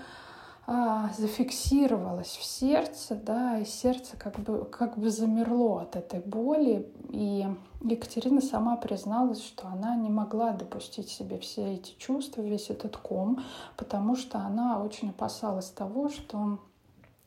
а, 0.73 1.09
зафиксировалось 1.17 2.37
в 2.37 2.45
сердце, 2.45 3.15
да, 3.15 3.59
и 3.59 3.65
сердце 3.65 4.15
как 4.15 4.39
бы, 4.39 4.63
как 4.63 4.97
бы 4.97 5.09
замерло 5.09 5.81
от 5.81 5.97
этой 5.97 6.21
боли. 6.21 6.89
И 7.09 7.45
Екатерина 7.81 8.39
сама 8.39 8.77
призналась, 8.77 9.43
что 9.43 9.67
она 9.67 9.97
не 9.97 10.09
могла 10.09 10.51
допустить 10.51 11.09
себе 11.09 11.39
все 11.39 11.73
эти 11.73 11.93
чувства, 11.97 12.41
весь 12.41 12.69
этот 12.69 12.95
ком, 12.95 13.43
потому 13.75 14.15
что 14.15 14.39
она 14.39 14.81
очень 14.81 15.09
опасалась 15.09 15.69
того, 15.69 16.07
что 16.07 16.59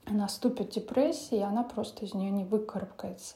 наступит 0.06 0.70
депрессия, 0.70 1.38
и 1.38 1.42
она 1.42 1.62
просто 1.62 2.04
из 2.04 2.14
нее 2.14 2.30
не 2.30 2.44
выкарабкается. 2.44 3.34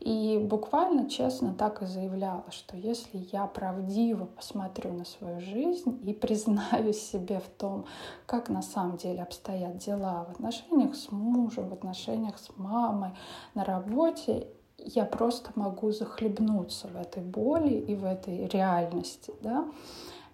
И 0.00 0.38
буквально 0.38 1.08
честно 1.08 1.54
так 1.54 1.82
и 1.82 1.86
заявляла, 1.86 2.44
что 2.50 2.76
если 2.76 3.26
я 3.32 3.46
правдиво 3.46 4.26
посмотрю 4.26 4.92
на 4.92 5.04
свою 5.04 5.40
жизнь 5.40 6.00
и 6.04 6.12
признаюсь 6.12 7.00
себе 7.00 7.40
в 7.40 7.48
том, 7.48 7.86
как 8.26 8.48
на 8.48 8.62
самом 8.62 8.96
деле 8.96 9.22
обстоят 9.22 9.78
дела 9.78 10.26
в 10.28 10.32
отношениях 10.32 10.94
с 10.94 11.10
мужем, 11.10 11.68
в 11.68 11.72
отношениях 11.72 12.38
с 12.38 12.50
мамой, 12.56 13.10
на 13.54 13.64
работе, 13.64 14.48
я 14.78 15.04
просто 15.04 15.50
могу 15.56 15.90
захлебнуться 15.90 16.88
в 16.88 16.96
этой 16.96 17.22
боли 17.22 17.74
и 17.74 17.94
в 17.94 18.04
этой 18.04 18.46
реальности. 18.46 19.32
Да? 19.42 19.66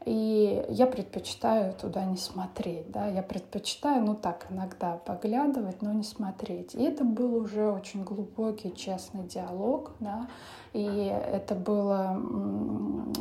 И 0.05 0.67
я 0.69 0.87
предпочитаю 0.87 1.73
туда 1.73 2.05
не 2.05 2.19
смотреть, 2.19 2.91
да, 2.91 3.07
я 3.07 3.23
предпочитаю, 3.23 4.05
ну 4.05 4.15
так, 4.15 4.47
иногда 4.51 4.99
поглядывать, 4.99 5.81
но 5.81 5.93
не 5.93 6.03
смотреть. 6.03 6.75
И 6.75 6.83
это 6.83 7.05
был 7.05 7.35
уже 7.37 7.71
очень 7.71 8.05
глубокий, 8.05 8.75
честный 8.77 9.25
диалог, 9.25 9.93
да, 10.01 10.29
и 10.75 10.83
это 10.83 11.55
было, 11.55 12.21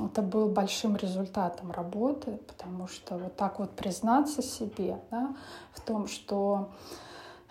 это 0.07 0.21
был 0.21 0.49
большим 0.49 0.97
результатом 0.97 1.71
работы, 1.71 2.39
потому 2.47 2.87
что 2.87 3.17
вот 3.17 3.37
так 3.37 3.59
вот 3.59 3.71
признаться 3.71 4.41
себе, 4.41 4.99
да, 5.09 5.33
в 5.71 5.79
том, 5.79 6.07
что 6.07 6.69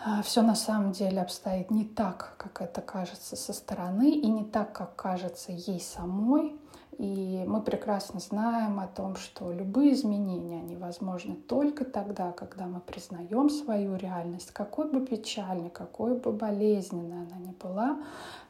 а, 0.05 0.21
все 0.23 0.43
на 0.43 0.57
самом 0.57 0.93
деле 0.93 1.23
обстоит 1.23 1.71
не 1.71 1.85
так, 1.85 2.35
как 2.37 2.61
это 2.61 2.83
кажется 2.83 3.37
со 3.37 3.55
стороны, 3.55 4.11
и 4.11 4.27
не 4.27 4.45
так, 4.45 4.73
как 4.73 4.95
кажется 4.95 5.53
ей 5.53 5.81
самой, 5.81 6.55
и 6.99 7.44
мы 7.46 7.62
прекрасно 7.62 8.20
знаем 8.20 8.78
о 8.78 8.87
том, 8.87 9.16
что 9.16 9.52
любые 9.52 9.94
изменения, 9.94 10.58
они 10.61 10.76
возможны 10.76 11.34
только 11.34 11.84
тогда, 11.84 12.32
когда 12.32 12.66
мы 12.66 12.80
признаем 12.80 13.49
свою 13.49 13.96
реальность, 13.96 14.52
какой 14.52 14.90
бы 14.90 15.04
печальной, 15.04 15.70
какой 15.70 16.18
бы 16.18 16.32
болезненной 16.32 17.22
она 17.22 17.38
ни 17.38 17.52
была, 17.52 17.99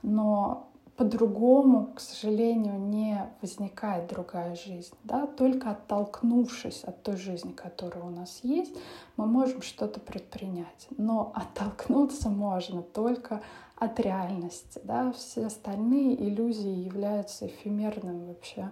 но 0.03 0.72
по-другому, 1.03 1.93
к 1.97 2.01
сожалению, 2.01 2.79
не 2.79 3.29
возникает 3.41 4.07
другая 4.07 4.55
жизнь. 4.55 4.95
Да? 5.03 5.27
Только 5.27 5.73
оттолкнувшись 5.73 6.85
от 6.85 7.03
той 7.03 7.17
жизни, 7.17 7.51
которая 7.51 8.05
у 8.05 8.11
нас 8.11 8.39
есть, 8.45 8.73
мы 9.17 9.27
можем 9.27 9.63
что-то 9.63 9.99
предпринять. 9.99 10.87
Но 10.97 11.33
оттолкнуться 11.35 12.29
можно 12.29 12.83
только 12.83 13.43
от 13.75 13.99
реальности. 13.99 14.81
Да? 14.85 15.11
Все 15.11 15.47
остальные 15.47 16.23
иллюзии 16.23 16.85
являются 16.85 17.49
эфемерным 17.49 18.29
вообще 18.29 18.71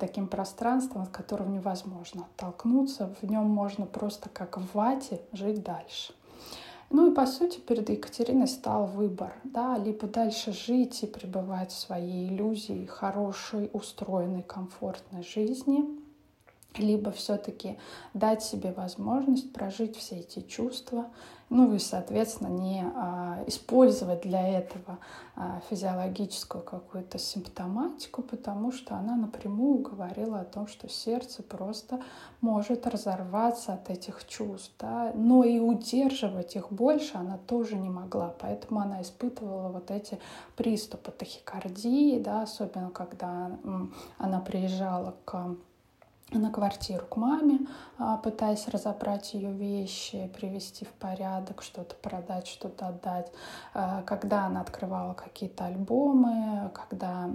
таким 0.00 0.26
пространством, 0.26 1.02
от 1.02 1.10
которого 1.10 1.48
невозможно 1.48 2.26
оттолкнуться. 2.32 3.14
В 3.22 3.30
нем 3.30 3.48
можно 3.48 3.86
просто 3.86 4.28
как 4.28 4.58
в 4.58 4.74
вате 4.74 5.20
жить 5.30 5.62
дальше. 5.62 6.14
Ну 6.90 7.10
и 7.10 7.14
по 7.14 7.26
сути 7.26 7.58
перед 7.60 7.90
Екатериной 7.90 8.48
стал 8.48 8.86
выбор, 8.86 9.34
да, 9.44 9.76
либо 9.76 10.06
дальше 10.06 10.52
жить 10.52 11.02
и 11.02 11.06
пребывать 11.06 11.70
в 11.70 11.78
своей 11.78 12.28
иллюзии 12.28 12.86
хорошей, 12.86 13.68
устроенной, 13.74 14.42
комфортной 14.42 15.22
жизни, 15.22 15.84
либо 16.76 17.10
все-таки 17.12 17.76
дать 18.14 18.42
себе 18.42 18.72
возможность 18.72 19.52
прожить 19.52 19.96
все 19.96 20.16
эти 20.20 20.40
чувства, 20.40 21.10
ну 21.50 21.74
и, 21.74 21.78
соответственно, 21.78 22.48
не 22.48 22.84
а, 22.94 23.42
использовать 23.46 24.22
для 24.22 24.46
этого 24.46 24.98
а, 25.34 25.60
физиологическую 25.70 26.62
какую-то 26.62 27.18
симптоматику, 27.18 28.22
потому 28.22 28.70
что 28.70 28.96
она 28.96 29.16
напрямую 29.16 29.78
говорила 29.78 30.40
о 30.40 30.44
том, 30.44 30.66
что 30.66 30.88
сердце 30.88 31.42
просто 31.42 32.00
может 32.40 32.86
разорваться 32.86 33.74
от 33.74 33.88
этих 33.88 34.26
чувств, 34.26 34.72
да? 34.78 35.12
но 35.14 35.42
и 35.44 35.58
удерживать 35.58 36.54
их 36.54 36.70
больше 36.70 37.16
она 37.16 37.38
тоже 37.38 37.76
не 37.76 37.88
могла, 37.88 38.34
поэтому 38.38 38.80
она 38.80 39.00
испытывала 39.00 39.68
вот 39.68 39.90
эти 39.90 40.18
приступы 40.56 41.10
тахикардии, 41.12 42.18
да, 42.18 42.42
особенно 42.42 42.90
когда 42.90 43.50
она 44.18 44.40
приезжала 44.40 45.14
к 45.24 45.56
на 46.32 46.50
квартиру 46.50 47.06
к 47.06 47.16
маме, 47.16 47.60
а, 47.98 48.16
пытаясь 48.18 48.68
разобрать 48.68 49.32
ее 49.34 49.52
вещи, 49.52 50.30
привести 50.34 50.84
в 50.84 50.92
порядок, 50.92 51.62
что-то 51.62 51.94
продать, 51.96 52.46
что-то 52.46 52.88
отдать. 52.88 53.32
А, 53.74 54.02
когда 54.02 54.44
она 54.46 54.60
открывала 54.60 55.14
какие-то 55.14 55.64
альбомы, 55.64 56.70
когда 56.74 57.30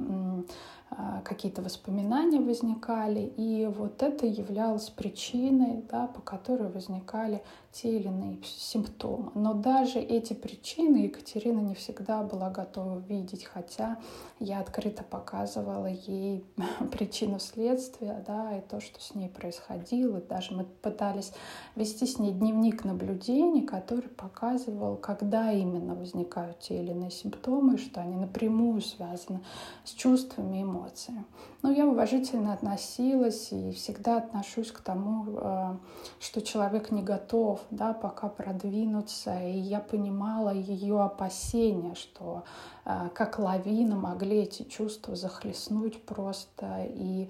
какие-то 1.24 1.62
воспоминания 1.62 2.40
возникали, 2.40 3.22
и 3.38 3.66
вот 3.66 4.04
это 4.04 4.26
являлось 4.26 4.90
причиной, 4.90 5.84
да, 5.90 6.08
по 6.08 6.22
которой 6.22 6.70
возникали 6.70 7.44
те 7.74 7.98
или 7.98 8.08
иные 8.08 8.38
симптомы. 8.44 9.32
Но 9.34 9.54
даже 9.54 10.00
эти 10.00 10.34
причины 10.34 10.98
Екатерина 10.98 11.60
не 11.60 11.74
всегда 11.74 12.22
была 12.22 12.52
готова 12.52 13.00
видеть, 13.00 13.46
хотя 13.46 13.98
я 14.40 14.60
открыто 14.60 15.04
показывала 15.04 15.88
ей 15.88 16.46
причину 16.92 17.40
следствия, 17.40 18.24
да, 18.28 18.58
и 18.58 18.62
то, 18.62 18.80
что 18.80 19.02
с 19.02 19.16
ней 19.16 19.28
происходило. 19.28 20.22
Даже 20.22 20.54
мы 20.54 20.66
пытались 20.66 21.34
вести 21.76 22.06
с 22.06 22.20
ней 22.20 22.32
дневник 22.32 22.84
наблюдений, 22.84 23.64
который 23.64 24.10
показывал, 24.10 24.96
когда 24.96 25.52
именно 25.52 25.96
возникают 25.96 26.60
те 26.60 26.80
или 26.80 26.92
иные 26.92 27.12
симптомы, 27.12 27.80
что 27.80 28.02
они 28.02 28.16
напрямую 28.16 28.82
связаны 28.82 29.42
с 29.84 29.92
чувствами 29.92 30.62
и 30.62 30.64
эмоциями. 30.84 31.26
Но 31.62 31.72
я 31.72 31.86
уважительно 31.86 32.54
относилась 32.54 33.52
и 33.52 33.72
всегда 33.72 34.18
отношусь 34.18 34.72
к 34.72 34.82
тому, 34.82 35.26
э, 35.28 35.76
что 36.20 36.42
человек 36.42 36.92
не 36.92 37.02
готов 37.02 37.62
да, 37.72 37.94
пока 37.94 38.28
продвинуться. 38.28 39.40
И 39.42 39.58
я 39.58 39.80
понимала 39.80 40.54
ее 40.54 41.02
опасения, 41.02 41.96
что 41.96 42.44
э, 42.86 43.10
как 43.14 43.40
лавина 43.40 43.96
могли 43.96 44.44
эти 44.44 44.64
чувства 44.64 45.16
захлестнуть 45.16 46.04
просто. 46.04 46.86
И 46.90 47.30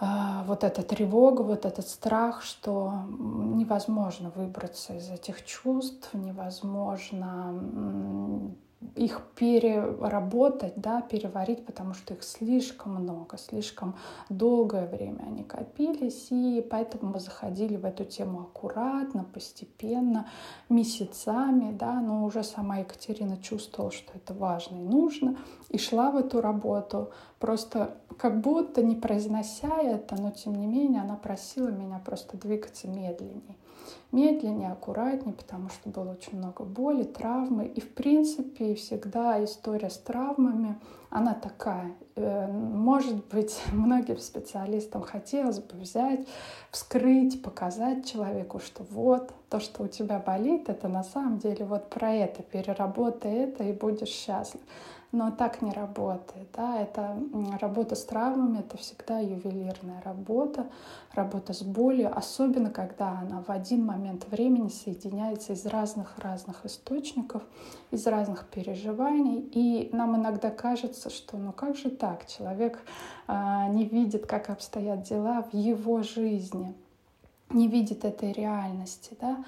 э, 0.00 0.06
вот 0.46 0.64
эта 0.64 0.82
тревога, 0.82 1.42
вот 1.42 1.64
этот 1.64 1.88
страх, 1.88 2.42
что 2.42 2.92
невозможно 3.08 4.30
выбраться 4.34 4.94
из 4.94 5.10
этих 5.10 5.44
чувств, 5.44 6.10
невозможно 6.14 8.54
их 8.96 9.20
переработать, 9.36 10.72
да, 10.76 11.02
переварить, 11.02 11.66
потому 11.66 11.92
что 11.92 12.14
их 12.14 12.22
слишком 12.22 12.94
много, 12.94 13.36
слишком 13.36 13.94
долгое 14.30 14.86
время 14.86 15.22
они 15.26 15.44
копились, 15.44 16.28
и 16.30 16.66
поэтому 16.68 17.12
мы 17.12 17.20
заходили 17.20 17.76
в 17.76 17.84
эту 17.84 18.04
тему 18.04 18.40
аккуратно, 18.40 19.24
постепенно, 19.24 20.28
месяцами, 20.70 21.72
да, 21.72 22.00
но 22.00 22.24
уже 22.24 22.42
сама 22.42 22.78
Екатерина 22.78 23.36
чувствовала, 23.36 23.92
что 23.92 24.12
это 24.14 24.32
важно 24.32 24.76
и 24.76 24.84
нужно, 24.84 25.36
и 25.68 25.76
шла 25.76 26.10
в 26.10 26.16
эту 26.16 26.40
работу, 26.40 27.10
просто 27.40 27.96
как 28.18 28.40
будто 28.40 28.82
не 28.82 28.94
произнося 28.94 29.76
это, 29.80 30.14
но 30.14 30.30
тем 30.30 30.54
не 30.54 30.66
менее 30.66 31.00
она 31.00 31.16
просила 31.16 31.68
меня 31.68 32.00
просто 32.04 32.36
двигаться 32.36 32.86
медленнее 32.86 33.56
медленнее, 34.12 34.72
аккуратнее, 34.72 35.34
потому 35.34 35.68
что 35.68 35.88
было 35.88 36.12
очень 36.12 36.38
много 36.38 36.64
боли, 36.64 37.04
травмы. 37.04 37.66
И, 37.66 37.80
в 37.80 37.94
принципе, 37.94 38.74
всегда 38.74 39.42
история 39.44 39.90
с 39.90 39.98
травмами, 39.98 40.78
она 41.10 41.34
такая. 41.34 41.92
Э, 42.16 42.48
может 42.48 43.24
быть, 43.28 43.60
многим 43.72 44.18
специалистам 44.18 45.02
хотелось 45.02 45.60
бы 45.60 45.76
взять, 45.78 46.26
вскрыть, 46.70 47.42
показать 47.42 48.10
человеку, 48.10 48.58
что 48.58 48.84
вот 48.90 49.32
то, 49.48 49.60
что 49.60 49.84
у 49.84 49.88
тебя 49.88 50.18
болит, 50.18 50.68
это 50.68 50.88
на 50.88 51.04
самом 51.04 51.38
деле 51.38 51.64
вот 51.64 51.88
про 51.88 52.12
это, 52.12 52.42
переработай 52.42 53.32
это 53.32 53.64
и 53.64 53.72
будешь 53.72 54.08
счастлив 54.08 54.60
но 55.12 55.30
так 55.32 55.60
не 55.60 55.72
работает. 55.72 56.48
Да? 56.54 56.80
Это 56.80 57.18
работа 57.60 57.96
с 57.96 58.04
травмами, 58.04 58.60
это 58.60 58.76
всегда 58.76 59.18
ювелирная 59.18 60.00
работа, 60.02 60.66
работа 61.14 61.52
с 61.52 61.62
болью, 61.62 62.16
особенно 62.16 62.70
когда 62.70 63.18
она 63.18 63.42
в 63.42 63.50
один 63.50 63.84
момент 63.84 64.26
времени 64.30 64.68
соединяется 64.68 65.52
из 65.52 65.66
разных-разных 65.66 66.64
источников, 66.64 67.42
из 67.90 68.06
разных 68.06 68.46
переживаний. 68.46 69.40
И 69.52 69.90
нам 69.92 70.16
иногда 70.16 70.50
кажется, 70.50 71.10
что 71.10 71.36
ну 71.36 71.52
как 71.52 71.76
же 71.76 71.90
так, 71.90 72.26
человек 72.26 72.80
э, 73.26 73.66
не 73.70 73.84
видит, 73.84 74.26
как 74.26 74.48
обстоят 74.48 75.02
дела 75.02 75.42
в 75.50 75.54
его 75.54 76.02
жизни, 76.02 76.74
не 77.50 77.66
видит 77.66 78.04
этой 78.04 78.30
реальности. 78.32 79.16
Да? 79.20 79.44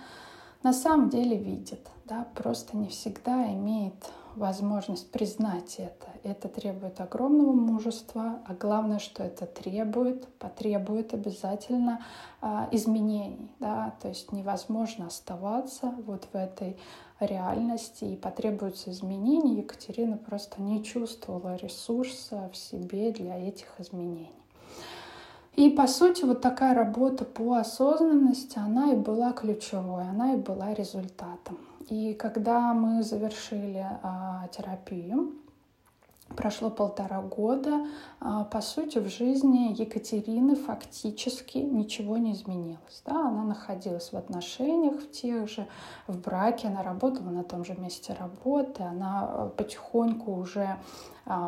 На 0.65 0.73
самом 0.73 1.09
деле 1.09 1.37
видит, 1.37 1.89
да? 2.05 2.27
просто 2.35 2.77
не 2.77 2.89
всегда 2.89 3.47
имеет 3.53 3.95
возможность 4.37 5.11
признать 5.11 5.77
это. 5.79 6.07
Это 6.23 6.49
требует 6.49 7.01
огромного 7.01 7.53
мужества, 7.53 8.41
а 8.47 8.55
главное, 8.55 8.99
что 8.99 9.23
это 9.23 9.47
требует, 9.47 10.27
потребует 10.39 11.15
обязательно 11.15 12.05
а, 12.41 12.69
изменений. 12.71 13.51
Да? 13.61 13.95
То 14.01 14.09
есть 14.09 14.33
невозможно 14.33 15.07
оставаться 15.07 15.95
вот 16.07 16.29
в 16.33 16.37
этой 16.37 16.77
реальности 17.21 18.05
и 18.05 18.17
потребуются 18.17 18.91
изменения. 18.91 19.59
Екатерина 19.59 20.17
просто 20.17 20.61
не 20.61 20.83
чувствовала 20.83 21.57
ресурса 21.57 22.51
в 22.53 22.57
себе 22.57 23.13
для 23.13 23.39
этих 23.39 23.69
изменений. 23.79 24.33
И, 25.55 25.69
по 25.69 25.87
сути, 25.87 26.25
вот 26.25 26.41
такая 26.41 26.75
работа 26.75 27.25
по 27.25 27.55
осознанности, 27.55 28.59
она 28.59 28.93
и 28.93 28.97
была 28.97 29.33
ключевой, 29.33 30.09
она 30.09 30.33
и 30.35 30.37
была 30.37 30.73
результатом. 30.73 31.59
И 31.89 32.15
когда 32.15 32.73
мы 32.75 33.03
завершили 33.03 33.85
а, 34.03 34.49
терапию, 34.49 35.35
прошло 36.33 36.71
полтора 36.71 37.21
года, 37.21 37.87
а, 38.21 38.45
по 38.45 38.61
сути, 38.61 38.99
в 38.99 39.09
жизни 39.09 39.75
Екатерины 39.79 40.57
фактически 40.57 41.59
ничего 41.59 42.17
не 42.17 42.33
изменилось. 42.33 43.03
Да? 43.05 43.29
Она 43.29 43.45
находилась 43.45 44.13
в 44.13 44.17
отношениях 44.17 45.03
в 45.03 45.11
тех 45.11 45.49
же, 45.49 45.67
в 46.07 46.19
браке, 46.19 46.69
она 46.69 46.83
работала 46.83 47.31
на 47.31 47.45
том 47.45 47.65
же 47.65 47.75
месте 47.75 48.17
работы, 48.19 48.83
она 48.83 49.23
а, 49.23 49.49
потихоньку 49.49 50.33
уже 50.33 50.79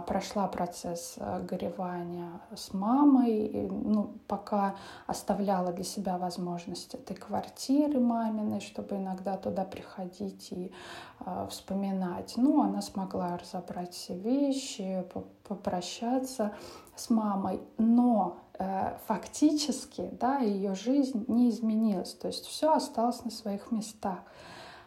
прошла 0.07 0.47
процесс 0.47 1.17
а, 1.19 1.41
горевания 1.41 2.41
с 2.55 2.73
мамой, 2.73 3.69
ну, 3.71 4.15
пока 4.29 4.77
оставляла 5.07 5.73
для 5.73 5.85
себя 5.85 6.17
возможность 6.17 6.95
этой 6.95 7.17
квартиры 7.17 7.99
маминой, 7.99 8.61
чтобы 8.61 8.97
иногда 8.97 9.37
туда 9.37 9.65
приходить 9.65 10.53
и 10.53 10.73
а, 11.21 11.47
вспоминать. 11.49 12.35
Ну, 12.37 12.63
она 12.63 12.83
смогла 12.83 13.37
разобрать 13.37 13.95
все 13.95 14.17
вещи, 14.17 15.05
попрощаться 15.49 16.53
с 16.97 17.11
мамой, 17.11 17.61
но 17.77 18.39
э, 18.59 18.97
фактически, 19.07 20.11
да, 20.13 20.39
ее 20.39 20.75
жизнь 20.75 21.25
не 21.29 21.51
изменилась, 21.51 22.15
то 22.15 22.29
есть 22.29 22.47
все 22.47 22.73
осталось 22.73 23.25
на 23.25 23.31
своих 23.31 23.71
местах 23.71 24.21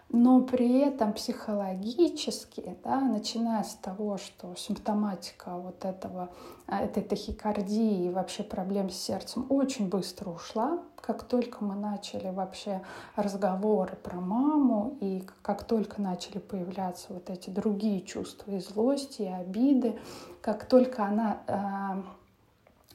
но 0.10 0.42
при 0.42 0.80
этом 0.80 1.12
психологически, 1.12 2.78
да, 2.84 3.02
начиная 3.02 3.64
с 3.64 3.76
того, 3.76 4.18
что 4.18 4.56
симптоматика 4.56 5.58
вот 5.58 5.84
этого, 5.84 6.30
а, 6.66 6.82
этой 6.82 7.04
тахикардии 7.04 8.06
и 8.06 8.10
вообще 8.10 8.44
проблем 8.44 8.90
с 8.90 8.96
сердцем 8.96 9.46
очень 9.50 9.90
быстро 9.90 10.30
ушла, 10.30 10.80
как 11.02 11.24
только 11.24 11.64
мы 11.64 11.76
начали 11.76 12.30
вообще 12.30 12.82
разговоры 13.16 13.98
про 13.98 14.20
маму, 14.22 14.98
и 15.02 15.28
как 15.42 15.66
только 15.66 16.02
начали 16.02 16.40
появляться 16.40 17.08
вот 17.10 17.30
эти 17.30 17.50
другие 17.50 18.02
чувства 18.02 18.52
и 18.52 18.60
злости, 18.60 19.24
и 19.24 19.28
обиды, 19.28 20.00
как 20.42 20.66
только 20.66 21.04
она, 21.04 21.42
а, 21.48 22.04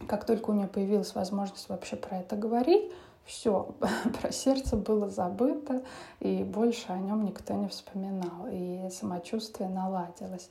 как 0.08 0.24
только 0.24 0.50
у 0.50 0.54
нее 0.54 0.66
появилась 0.66 1.14
возможность 1.14 1.68
вообще 1.68 1.96
про 1.96 2.18
это 2.18 2.36
говорить, 2.36 2.90
все, 3.24 3.74
про 4.20 4.32
сердце 4.32 4.76
было 4.76 5.08
забыто, 5.08 5.82
и 6.20 6.44
больше 6.44 6.92
о 6.92 6.98
нем 6.98 7.24
никто 7.24 7.54
не 7.54 7.68
вспоминал, 7.68 8.48
и 8.50 8.88
самочувствие 8.90 9.68
наладилось. 9.68 10.50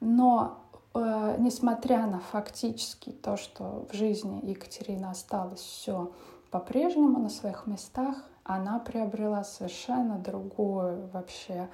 Но 0.00 0.58
э, 0.94 1.36
несмотря 1.38 2.06
на 2.06 2.20
фактически 2.20 3.10
то, 3.10 3.36
что 3.36 3.86
в 3.90 3.94
жизни 3.94 4.40
Екатерины 4.44 5.06
осталось 5.06 5.60
все 5.60 6.12
по-прежнему 6.50 7.18
на 7.18 7.28
своих 7.28 7.66
местах, 7.66 8.16
она 8.44 8.78
приобрела 8.78 9.44
совершенно 9.44 10.18
другую 10.18 11.08
вообще 11.12 11.68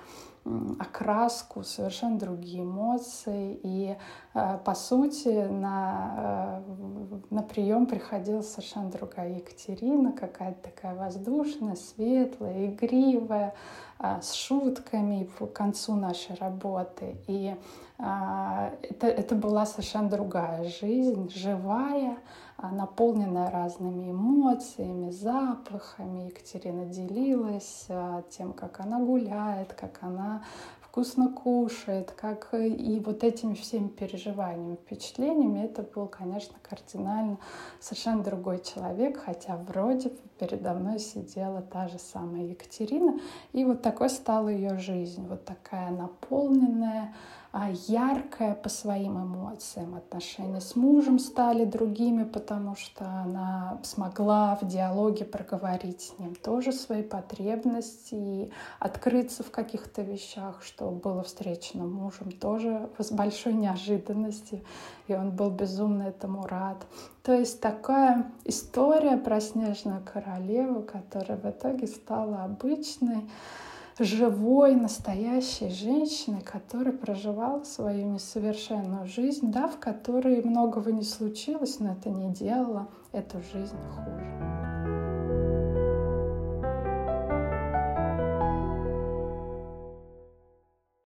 окраску, 0.79 1.63
совершенно 1.63 2.19
другие 2.19 2.65
эмоции. 2.65 3.59
И 3.63 3.97
э, 4.35 4.59
по 4.65 4.75
сути 4.75 5.47
на, 5.47 6.63
э, 6.69 7.19
на 7.31 7.43
прием 7.43 7.87
приходила 7.87 8.43
совершенно 8.43 8.91
другая 8.91 9.37
Екатерина, 9.37 10.13
какая-то 10.13 10.71
такая 10.71 10.95
воздушная, 10.95 11.77
светлая, 11.77 12.67
игривая, 12.67 13.55
э, 14.01 14.21
с 14.21 14.35
шутками 14.35 15.29
к 15.39 15.47
концу 15.47 15.95
нашей 15.95 16.37
работы. 16.37 17.17
И 17.27 17.57
это, 17.97 19.07
это 19.07 19.37
была 19.37 19.67
совершенно 19.67 20.11
другая 20.11 20.65
жизнь, 20.65 21.31
живая, 21.31 22.19
а, 22.57 22.73
наполненная 22.73 23.53
разными 23.53 24.11
эмоциями, 24.11 25.13
запахами. 25.13 26.27
Екатерина 26.27 26.87
делилась 26.87 27.87
тем, 28.31 28.53
как 28.53 28.81
она 28.81 28.99
гуляет, 28.99 29.75
как 29.75 30.03
она 30.03 30.34
вкусно 30.95 31.29
кушает, 31.29 32.13
как 32.13 32.55
и 32.55 33.03
вот 33.05 33.25
этими 33.25 33.55
всеми 33.55 33.89
переживаниями, 33.89 34.77
впечатлениями, 34.77 35.65
это 35.65 35.83
был, 35.83 36.07
конечно, 36.07 36.55
кардинально 36.63 37.39
совершенно 37.81 38.23
другой 38.23 38.63
человек, 38.63 39.21
хотя 39.25 39.57
вроде 39.57 40.11
бы 40.11 40.19
передо 40.39 40.73
мной 40.73 41.01
сидела 41.01 41.63
та 41.63 41.89
же 41.89 41.99
самая 41.99 42.45
Екатерина, 42.45 43.19
и 43.53 43.65
вот 43.65 43.83
такой 43.83 44.09
стала 44.09 44.49
ее 44.49 44.79
жизнь, 44.79 45.27
вот 45.27 45.45
такая 45.45 45.91
наполненная, 45.91 47.13
а, 47.57 47.71
яркая 47.87 48.57
по 48.57 48.69
своим 48.69 49.17
эмоциям. 49.17 49.95
Отношения 49.95 50.61
с 50.61 50.75
мужем 50.75 51.21
стали 51.21 51.65
другими, 51.65 52.25
потому 52.25 52.75
что 52.75 53.05
она 53.05 53.79
смогла 53.85 54.59
в 54.61 54.67
диалоге 54.67 55.25
проговорить 55.25 56.01
с 56.01 56.19
ним 56.19 56.35
тоже 56.35 56.73
свои 56.73 57.05
потребности 57.05 58.17
и 58.17 58.53
открыться 58.81 59.45
в 59.45 59.53
каких-то 59.53 60.03
вещах, 60.03 60.65
что 60.65 60.91
было 60.91 61.23
встречено 61.23 61.85
мужем 61.85 62.33
тоже 62.33 62.91
с 62.99 63.13
большой 63.13 63.53
неожиданностью, 63.53 64.61
и 65.07 65.15
он 65.15 65.31
был 65.31 65.51
безумно 65.51 66.03
этому 66.03 66.49
рад. 66.49 66.85
То 67.23 67.35
есть 67.35 67.61
такая 67.61 68.33
история 68.45 69.17
про 69.17 69.41
снежную 69.41 70.03
королеву, 70.05 70.83
которая 70.83 71.39
в 71.39 71.49
итоге 71.49 71.87
стала 71.87 72.43
обычной, 72.43 73.31
живой, 73.99 74.75
настоящей 74.75 75.71
женщиной, 75.71 76.41
которая 76.41 76.97
проживала 76.97 77.63
свою 77.65 78.07
несовершенную 78.07 79.07
жизнь, 79.07 79.53
да, 79.53 79.69
в 79.69 79.79
которой 79.79 80.43
многого 80.43 80.93
не 80.93 81.05
случилось, 81.05 81.79
но 81.79 81.93
это 81.93 82.11
не 82.11 82.33
делало 82.33 82.89
эту 83.13 83.41
жизнь 83.53 83.77
хуже. 83.95 84.84